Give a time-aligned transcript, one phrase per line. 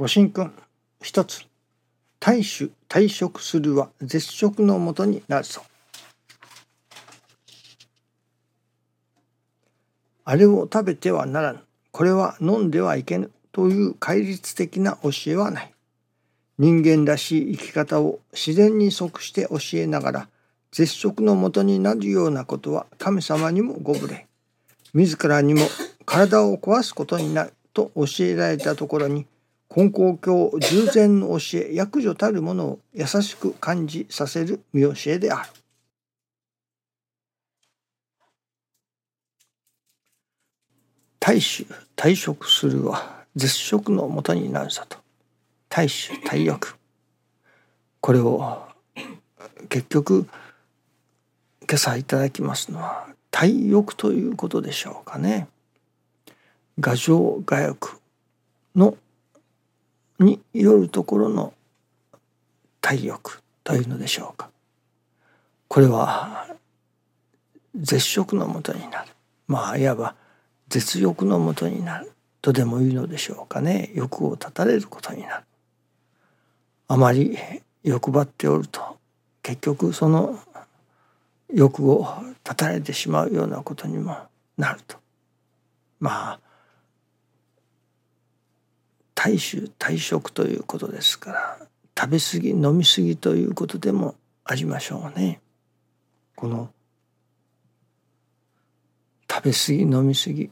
[0.00, 0.50] ご神君
[1.02, 1.44] 一つ
[2.20, 5.60] 大衆退職するは絶食のもとになるぞ。
[10.24, 11.58] あれを食べてはならぬ。
[11.92, 13.30] これは飲んではいけぬ。
[13.52, 15.74] という戒律的な教えはない。
[16.56, 20.28] 人間らしい生き方を自然に即して教えながら
[20.72, 24.26] 絶食のもとになるようなことは神様にもご無礼。
[24.94, 25.60] 自らにも
[26.06, 29.26] 体を壊すことになると教えられたところに
[29.74, 35.50] 根高教従前の教え役所たるものを優しく感じさせる見教えである。
[41.20, 41.64] 大衆
[41.94, 44.98] 退職するは絶食のもとになるぞと
[45.68, 46.76] 大衆大欲
[48.00, 48.62] これを
[49.68, 50.26] 結局
[51.60, 55.46] 今朝いただきますのは体欲ということでしょうかね。
[56.80, 58.00] 画情画欲
[58.74, 58.96] の
[60.20, 61.52] によるところの
[62.80, 64.50] 体欲というのでしょうか。
[65.68, 66.46] これは
[67.74, 69.08] 絶食のもとになる
[69.46, 70.16] まあいわば
[70.68, 75.44] 絶欲のもとになるとでもいいのでしょうかね欲を断たれることになる。
[76.88, 77.38] あまり
[77.84, 78.98] 欲張っておると
[79.42, 80.38] 結局その
[81.52, 82.04] 欲を
[82.44, 84.16] 断たれてしまうようなことにも
[84.58, 84.96] なると
[86.00, 86.40] まあ
[89.22, 91.58] 大衆大食ということですから
[91.94, 95.42] 食べ過ぎ飲み過ぎということでもありましょうね。
[96.34, 96.70] この
[99.30, 100.50] 食べ過ぎ飲み過ぎ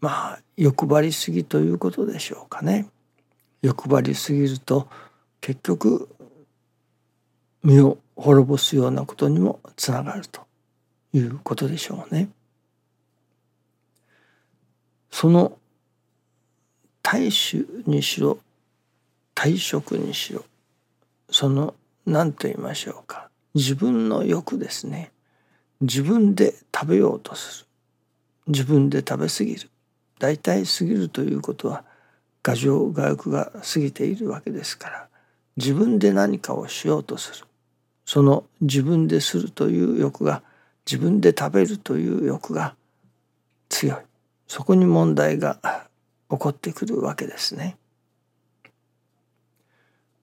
[0.00, 2.86] まあ欲張りすぎということでしょうかね。
[3.62, 4.86] 欲張りすぎると
[5.40, 6.08] 結局
[7.64, 10.42] 身を滅ぼすようなことにもつながると
[11.12, 12.28] いうことでしょうね。
[15.10, 15.58] その
[17.02, 18.38] 大衆にしろ
[19.34, 20.44] 退職にしろ
[21.32, 21.74] その
[22.06, 23.30] 何と言いましょうか。
[23.54, 25.10] 自分の欲ですね。
[25.80, 27.66] 自分で食べようとする。
[28.48, 29.70] 自分で食べ過ぎる。
[30.18, 31.84] 大体過ぎるということは
[32.42, 35.08] 牙城牙欲が過ぎているわけですから。
[35.56, 37.46] 自分で何かをしようとする。
[38.04, 40.42] その自分でするという欲が
[40.86, 42.74] 自分で食べるという欲が
[43.70, 43.96] 強い。
[44.48, 45.86] そこに問題が
[46.32, 47.76] 起こってくるわけですね。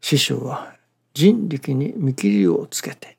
[0.00, 0.74] 師匠は
[1.12, 3.18] 人力に見切りをつけて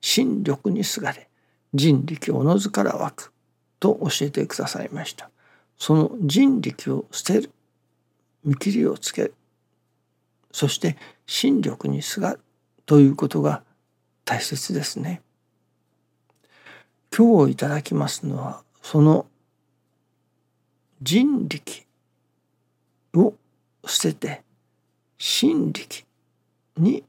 [0.00, 1.28] 心力にすがれ
[1.72, 3.32] 人力おのずから湧く
[3.78, 5.30] と教えてくださいました。
[5.78, 7.50] その人力を捨てる
[8.44, 9.34] 見切りをつける
[10.50, 12.40] そして心力にすがる
[12.86, 13.62] ということが
[14.24, 15.22] 大切ですね。
[17.16, 19.26] 今日いただきますのはその
[21.02, 21.86] 人力
[23.14, 23.34] を
[23.86, 24.42] 捨てて
[25.18, 26.04] 心力
[26.76, 27.04] に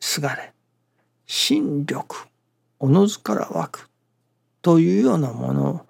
[0.00, 0.52] すがれ
[1.26, 2.26] 心力
[2.78, 3.90] おのずから湧く
[4.62, 5.86] というようなもの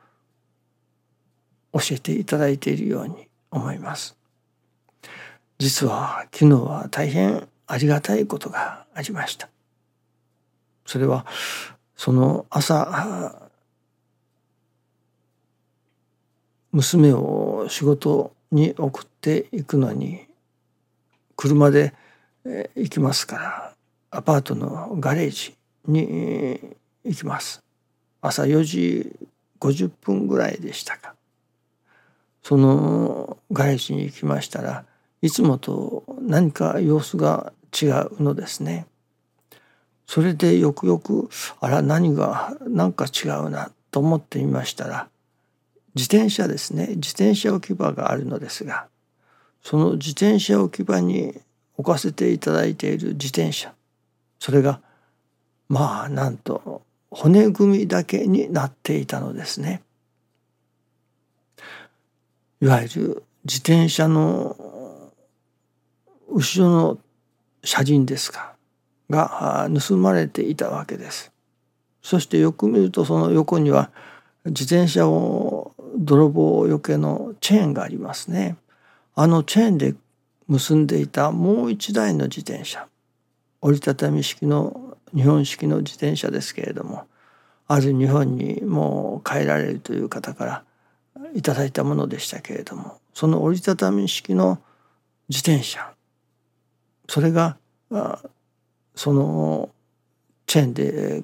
[1.73, 4.17] を教えていただいているように思います。
[5.59, 9.49] 実は昨日は大変ありがたいことがありました。
[10.87, 11.27] それは
[11.97, 13.51] その朝
[16.73, 20.27] 娘を仕事に送っていくのに
[21.35, 21.95] 車で
[22.77, 23.75] 行きますから
[24.11, 27.63] アパートのガレージに行きます。
[28.21, 29.17] 朝4時
[29.61, 31.15] 50分ぐらいでしたか。
[32.43, 34.85] そのガレージに行きましたら
[35.23, 38.87] いつもと何か様子が違うのですね。
[40.07, 41.31] それでよくよく
[41.61, 45.09] あら何が何か違うなと思ってみましたら
[45.95, 46.89] 自転車ですね。
[46.97, 48.87] 自転車置き場があるのですが
[49.65, 51.35] その自転車置き場に
[51.77, 53.73] 置かせていただいている自転車
[54.39, 54.81] それが
[55.69, 59.83] まあなんと骨組みだけになっていたのですね。
[62.61, 64.57] いわゆる自転車の
[66.29, 66.99] 後ろの
[67.63, 68.55] 車輪ですか
[69.09, 71.33] が盗まれていたわけです。
[72.03, 73.91] そしてよく見るとその横には
[74.45, 78.57] 自転車を泥棒よけのチェーンがありますね。
[79.15, 79.95] あのチェーンで
[80.49, 82.87] 結んでいたもう一台の自転車
[83.61, 87.05] 折りたたみ式の日本式の自転車ですけれども
[87.67, 90.65] ある日本にもう帰られるという方から
[91.35, 94.59] いただいたものでしたけれどもその折りたたみ式の
[95.29, 95.93] 自転車
[97.09, 97.57] それが
[98.95, 99.71] その
[100.47, 101.23] チェーンで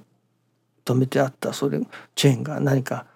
[0.85, 1.81] 止めてあったそれ
[2.15, 3.07] チェーンが何か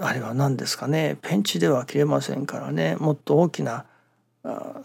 [0.00, 1.16] あれは何ですかね。
[1.22, 2.96] ペンチでは切れませんからね。
[2.96, 3.86] もっと大きな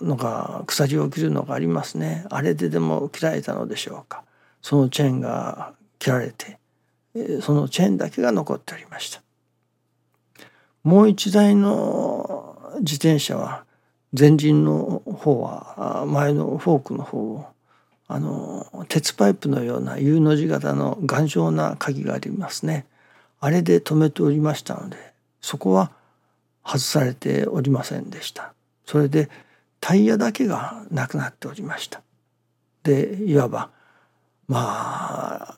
[0.02, 2.26] のが鎖を切るのがありますね。
[2.30, 4.24] あれででも切られたのでしょうか。
[4.62, 6.60] そのチェーンが切られて
[7.42, 9.22] そのチェーンだけが残っておりました。
[10.84, 13.66] もう一台の自転車は
[14.18, 17.46] 前輪の方は前のフォークの方を
[18.08, 22.86] あの鉄パイプのような U の字型の頑丈な鍵がありますね。
[23.42, 24.98] あれで止めておりましたので
[25.42, 25.92] そこは
[26.64, 28.54] 外されておりませんでした。
[28.86, 29.30] それで
[29.80, 32.02] タイヤだけがなくなっておりました。
[32.84, 33.72] でいわば
[34.48, 35.58] ま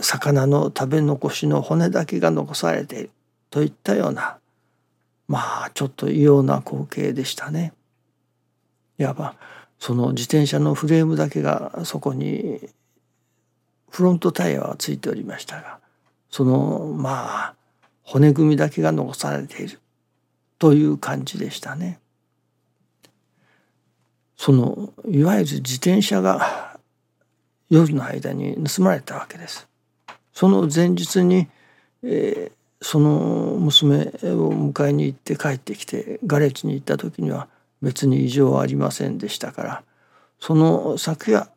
[0.00, 3.10] 魚の食べ残しの骨だけが残されている。
[3.50, 4.38] といったような
[5.28, 7.72] まあちょっと異様な光景でしたね。
[8.98, 9.36] いわば
[9.78, 12.60] その自転車のフレームだけがそこに
[13.90, 15.78] フロントタイヤはついておりましたが
[16.34, 17.54] そのまあ
[18.02, 19.78] 骨組みだけが残されている
[20.58, 22.00] という感じでしたね。
[24.36, 26.76] そのいわゆる自転車が
[27.70, 29.68] 夜の間に盗まれたわけです。
[30.32, 31.46] その前日に、
[32.02, 37.46] えー、その娘を迎えに行って帰ってきてガレージに行った時には
[37.80, 39.82] 別に異常はありませんでしたから
[40.40, 41.48] その昨夜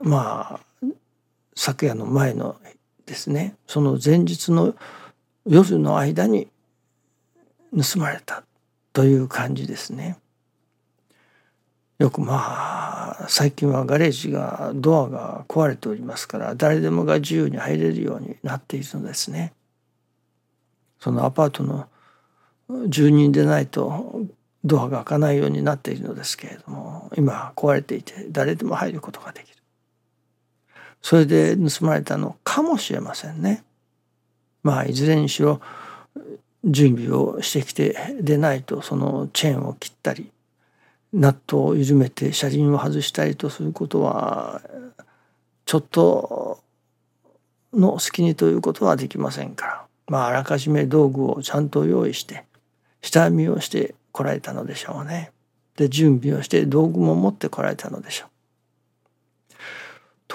[0.00, 0.86] まあ
[1.54, 2.56] 昨夜の前の
[3.12, 4.74] ですねその前日の
[5.44, 6.48] 夜の間に
[7.76, 8.42] 盗まれた
[8.94, 10.18] という感じですね。
[11.98, 19.52] よくまあ最近はガレージがドアが壊れておりますから誰でもが自由に入れるようになっているのですね。
[20.98, 21.86] そのアパートの
[22.88, 24.22] 住人でないと
[24.64, 29.61] ドアが開かないようになっているのですけれども今壊れていて誰でも入ることができる
[31.02, 33.62] それで盗まれたのかもしれませんね
[34.62, 35.60] まあいずれにしろ
[36.64, 40.30] 準備をしてきてでないとそのチェーンを切ったり
[41.12, 44.62] ナットを緩めて車輪を外したりとすることは
[45.66, 46.60] ちょっと
[47.72, 49.82] の隙にということはできませんから
[50.12, 52.44] まあ、あらかじめ道具をちゃんと用意して
[53.00, 55.32] 下見をしてこられたのでしょうね。
[55.76, 58.28] で準備をして道具も持ってこられたのでしょう。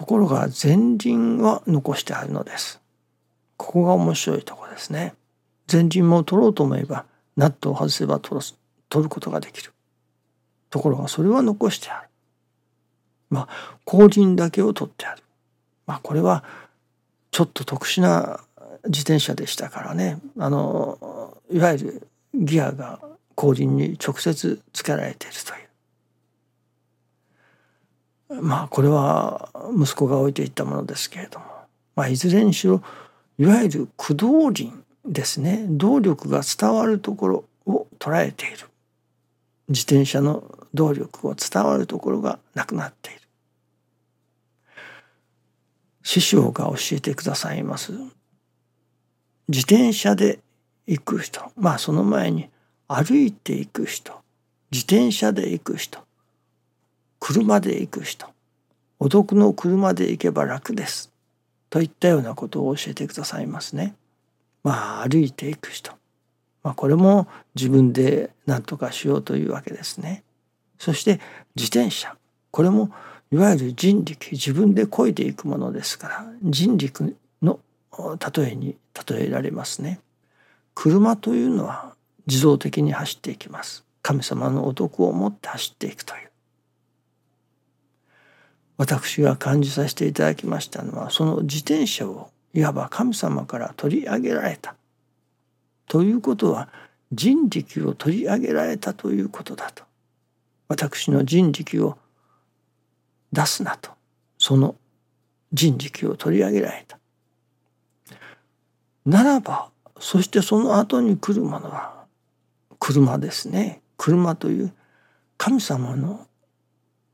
[0.08, 2.80] ところが前輪は残してあるのです。
[3.58, 5.14] ここが面白いところですね。
[5.70, 7.04] 前輪も取ろうと思えば
[7.36, 8.40] ナットを外せば取
[8.88, 9.74] 取ることができる。
[10.70, 12.08] ところがそれは残してある。
[13.30, 15.24] まあ後輪だけを取ってある。
[15.86, 16.46] まあこれは
[17.32, 18.40] ちょっと特殊な
[18.86, 23.02] 自転車でしたからねあのいわゆるギアが
[23.36, 25.67] 後輪に直接つけられているという
[28.30, 31.46] まあこれは息子が置いていったものですけれども、
[31.96, 32.82] まあ、いずれにしろ
[33.38, 35.66] いわゆる駆動輪ですね。
[35.70, 38.68] 動力が伝わるところを捉えている。
[39.70, 40.44] 自転車の
[40.74, 43.22] 動力を伝わるところがなくなっている。
[46.04, 47.94] 師匠が教えてくださいます。
[49.50, 50.40] 自転車で
[50.88, 51.52] 行く人。
[51.56, 52.50] まあその前に
[52.88, 54.14] 歩いて行く人。
[54.72, 56.07] 自転車で行く人。
[57.20, 58.28] 車で行く人
[59.00, 61.12] お得の車で行けば楽です
[61.70, 63.96] といったようなことを教えてくださいますね。
[64.64, 65.92] まあ歩いていく人、
[66.64, 70.24] まあ、これも自分で何とかしようというわけですね。
[70.80, 71.20] そして
[71.56, 72.16] 自転車
[72.52, 72.92] これも
[73.32, 77.60] いわゆる人力自分で漕いでいくものですから人力の
[78.36, 80.00] 例えに例えられますね。
[80.74, 81.96] 車というのは
[82.28, 83.84] 自動的に走っていきます。
[84.02, 86.27] 神様のお得を持って走っていくという。
[88.78, 94.76] 私が感じさせていただきましたのはその自転車をいわば神様から取り上げられた。
[95.88, 96.70] ということは
[97.12, 99.84] 人力を取り上げられたということだと。
[100.68, 101.98] 私の人力を
[103.32, 103.92] 出すなと。
[104.38, 104.76] その
[105.52, 107.00] 人力を取り上げられた。
[109.06, 109.70] ならば
[110.00, 112.06] そしてその後に来るものは
[112.80, 113.82] 車ですね。
[113.98, 114.74] 車という
[115.38, 116.28] 神様の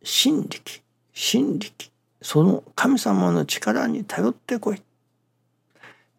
[0.03, 0.82] 神力。
[1.13, 1.91] 神力
[2.21, 4.81] その神様の力に頼ってこい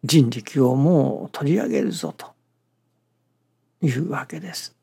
[0.03, 2.27] 人力をもう取り上げるぞと
[3.81, 4.75] いうわけです。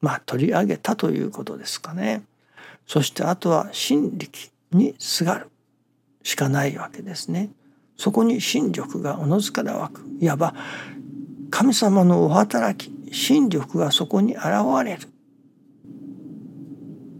[0.00, 2.22] まあ取り上げたということですかね。
[2.86, 5.48] そしてあとは神力にすがる
[6.22, 7.50] しかないわけですね。
[7.98, 10.54] そこに神力がおのずから湧くいわば
[11.50, 14.44] 神様のお働き神力がそこに現
[14.84, 15.08] れる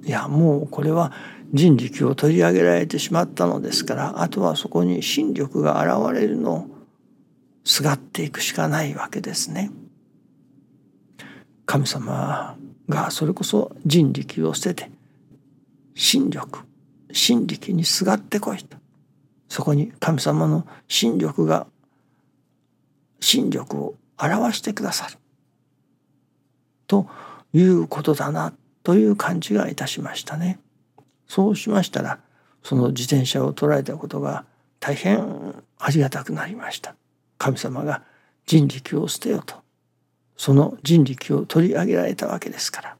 [0.04, 1.12] いやもうこれは
[1.52, 6.66] 人力を取り上げられてしまったのですからあとはそこに神力が現れるのを
[7.64, 9.70] すがっていくしかないわけですね。
[11.66, 12.56] 神様
[12.88, 14.90] がそれこそ人力を捨てて
[15.94, 16.60] 神力
[17.12, 18.76] 神力にすがってこいと
[19.48, 21.66] そこに神様の神力が
[23.20, 25.16] 神力を表してくださる
[26.86, 27.06] と
[27.52, 28.52] いうことだな
[28.82, 30.58] という感じがいたしましたね。
[31.30, 32.18] そうしましたら
[32.64, 34.44] その自転車を捉えたことが
[34.80, 36.96] 大変ありがたくなりました。
[37.38, 38.02] 神様が
[38.46, 39.54] 人力を捨てよと。
[40.36, 42.96] その人力を取り上げられたわけですから。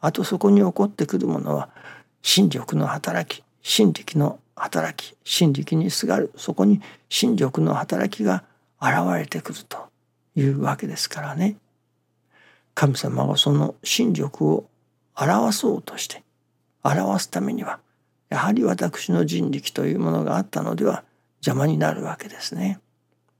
[0.00, 1.68] あとそこに起こってくるものは
[2.20, 6.32] 心力の働き心力の働き心力にすがる。
[6.36, 8.42] そこに心力の働きが
[8.82, 9.86] 現れてくると
[10.34, 11.54] いうわけですからね。
[12.74, 14.68] 神様はその心力を
[15.14, 16.25] 表そうとして
[16.88, 17.80] 表すためには
[18.28, 21.04] やはり私の人力というものがあったのでは
[21.38, 22.80] 邪魔になるわけですね。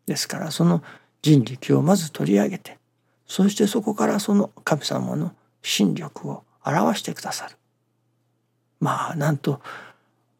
[0.06, 0.82] ですからその
[1.22, 2.78] 人力をまず取り上げて
[3.26, 7.56] そしてそこからその神様の心力を表してくださる。
[8.80, 9.60] まあなんと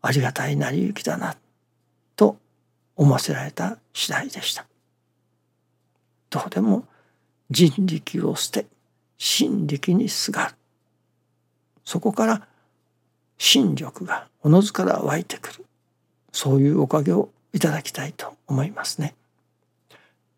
[0.03, 1.37] ありがたい成り行きだな
[2.15, 2.37] と
[2.95, 4.67] 思わせられた次第でした。
[6.31, 6.85] どうでも
[7.51, 8.67] 人力を捨て
[9.19, 10.55] 心力にすがる
[11.85, 12.47] そこから
[13.39, 15.65] 心力がおのずから湧いてくる
[16.33, 19.15] そういうおかげをいただきたいと思いますね。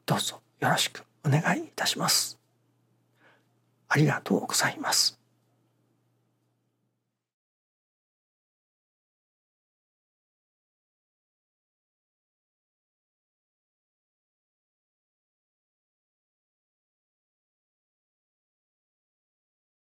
[0.06, 2.38] どうぞよろしくお願いいたします。
[3.88, 5.17] ありがとうございます。